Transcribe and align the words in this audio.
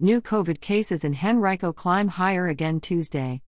New 0.00 0.20
COVID 0.20 0.60
cases 0.60 1.04
in 1.04 1.16
Henrico 1.22 1.72
climb 1.72 2.08
higher 2.08 2.48
again 2.48 2.80
Tuesday. 2.80 3.40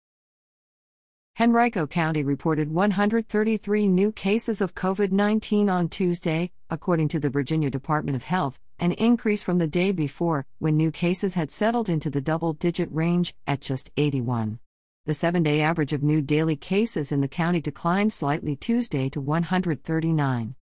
Henrico 1.41 1.87
County 1.87 2.23
reported 2.23 2.71
133 2.71 3.89
new 3.89 4.13
cases 4.13 4.61
of 4.61 4.75
COVID 4.75 5.11
19 5.11 5.71
on 5.71 5.89
Tuesday, 5.89 6.51
according 6.69 7.09
to 7.09 7.19
the 7.19 7.31
Virginia 7.31 7.71
Department 7.71 8.15
of 8.15 8.25
Health, 8.25 8.61
an 8.79 8.93
increase 8.93 9.43
from 9.43 9.57
the 9.57 9.67
day 9.67 9.91
before, 9.91 10.45
when 10.59 10.77
new 10.77 10.91
cases 10.91 11.33
had 11.33 11.51
settled 11.51 11.89
into 11.89 12.11
the 12.11 12.21
double 12.21 12.53
digit 12.53 12.93
range 12.93 13.35
at 13.47 13.63
just 13.63 13.91
81. 13.97 14.59
The 15.07 15.15
seven 15.15 15.43
day 15.43 15.63
average 15.63 15.95
of 15.95 16.03
new 16.03 16.21
daily 16.21 16.57
cases 16.57 17.11
in 17.11 17.23
the 17.23 17.27
county 17.27 17.63
declined 17.63 18.13
slightly 18.13 18.55
Tuesday 18.55 19.09
to 19.09 19.21
139. 19.23 20.57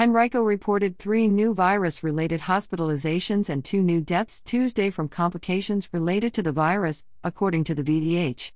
Henrico 0.00 0.40
reported 0.42 0.96
three 0.96 1.28
new 1.28 1.52
virus 1.52 2.02
related 2.02 2.40
hospitalizations 2.40 3.50
and 3.50 3.62
two 3.62 3.82
new 3.82 4.00
deaths 4.00 4.40
Tuesday 4.40 4.88
from 4.88 5.06
complications 5.06 5.86
related 5.92 6.32
to 6.32 6.42
the 6.42 6.50
virus, 6.50 7.04
according 7.22 7.62
to 7.64 7.74
the 7.74 7.82
VDH. 7.82 8.52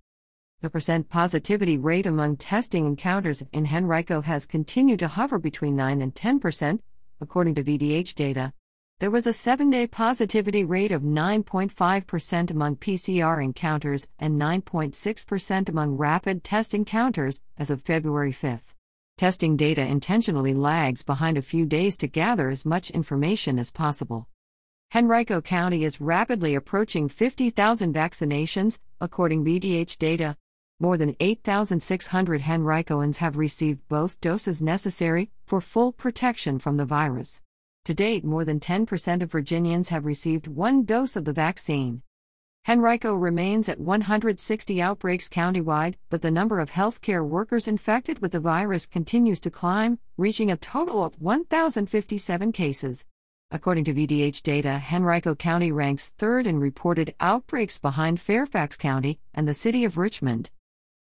The 0.62 0.70
percent 0.70 1.10
positivity 1.10 1.76
rate 1.76 2.06
among 2.06 2.38
testing 2.38 2.86
encounters 2.86 3.42
in 3.52 3.66
Henrico 3.66 4.22
has 4.22 4.46
continued 4.46 4.98
to 5.00 5.08
hover 5.08 5.38
between 5.38 5.76
9 5.76 6.00
and 6.00 6.14
10 6.14 6.40
percent, 6.40 6.82
according 7.20 7.54
to 7.56 7.62
VDH 7.62 8.14
data. 8.14 8.54
There 8.98 9.10
was 9.10 9.26
a 9.26 9.32
seven 9.34 9.68
day 9.68 9.86
positivity 9.86 10.64
rate 10.64 10.90
of 10.90 11.02
9.5% 11.02 12.50
among 12.50 12.76
PCR 12.76 13.44
encounters 13.44 14.08
and 14.18 14.40
9.6% 14.40 15.68
among 15.68 15.98
rapid 15.98 16.42
test 16.42 16.72
encounters 16.72 17.42
as 17.58 17.68
of 17.68 17.82
February 17.82 18.32
5. 18.32 18.75
Testing 19.18 19.56
data 19.56 19.80
intentionally 19.80 20.52
lags 20.52 21.02
behind 21.02 21.38
a 21.38 21.42
few 21.42 21.64
days 21.64 21.96
to 21.96 22.06
gather 22.06 22.50
as 22.50 22.66
much 22.66 22.90
information 22.90 23.58
as 23.58 23.72
possible. 23.72 24.28
Henrico 24.94 25.40
County 25.40 25.84
is 25.84 26.02
rapidly 26.02 26.54
approaching 26.54 27.08
50,000 27.08 27.94
vaccinations, 27.94 28.78
according 29.00 29.42
VDH 29.42 29.96
data. 29.96 30.36
More 30.78 30.98
than 30.98 31.16
8,600 31.18 32.42
Henricoans 32.42 33.16
have 33.16 33.38
received 33.38 33.88
both 33.88 34.20
doses 34.20 34.60
necessary 34.60 35.30
for 35.46 35.62
full 35.62 35.92
protection 35.92 36.58
from 36.58 36.76
the 36.76 36.84
virus. 36.84 37.40
To 37.86 37.94
date, 37.94 38.22
more 38.22 38.44
than 38.44 38.60
10% 38.60 39.22
of 39.22 39.32
Virginians 39.32 39.88
have 39.88 40.04
received 40.04 40.46
one 40.46 40.84
dose 40.84 41.16
of 41.16 41.24
the 41.24 41.32
vaccine. 41.32 42.02
Henrico 42.68 43.14
remains 43.14 43.68
at 43.68 43.78
160 43.78 44.82
outbreaks 44.82 45.28
countywide, 45.28 45.94
but 46.10 46.20
the 46.20 46.32
number 46.32 46.58
of 46.58 46.72
healthcare 46.72 47.24
workers 47.24 47.68
infected 47.68 48.18
with 48.18 48.32
the 48.32 48.40
virus 48.40 48.86
continues 48.86 49.38
to 49.38 49.52
climb, 49.52 50.00
reaching 50.16 50.50
a 50.50 50.56
total 50.56 51.04
of 51.04 51.22
1,057 51.22 52.50
cases. 52.50 53.04
According 53.52 53.84
to 53.84 53.94
VDH 53.94 54.42
data, 54.42 54.82
Henrico 54.92 55.36
County 55.36 55.70
ranks 55.70 56.08
third 56.18 56.44
in 56.44 56.58
reported 56.58 57.14
outbreaks 57.20 57.78
behind 57.78 58.20
Fairfax 58.20 58.76
County 58.76 59.20
and 59.32 59.46
the 59.46 59.54
city 59.54 59.84
of 59.84 59.96
Richmond. 59.96 60.50